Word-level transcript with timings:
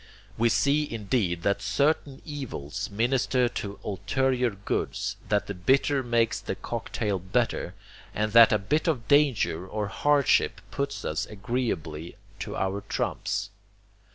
We 0.35 0.49
see 0.49 0.91
indeed 0.91 1.43
that 1.43 1.61
certain 1.61 2.23
evils 2.25 2.89
minister 2.89 3.47
to 3.47 3.79
ulterior 3.83 4.49
goods, 4.49 5.15
that 5.29 5.45
the 5.45 5.53
bitter 5.53 6.01
makes 6.01 6.39
the 6.39 6.55
cocktail 6.55 7.19
better, 7.19 7.75
and 8.11 8.31
that 8.31 8.51
a 8.51 8.57
bit 8.57 8.87
of 8.87 9.07
danger 9.07 9.67
or 9.67 9.89
hardship 9.89 10.59
puts 10.71 11.05
us 11.05 11.27
agreeably 11.27 12.15
to 12.39 12.55
our 12.57 12.81
trumps. 12.89 13.51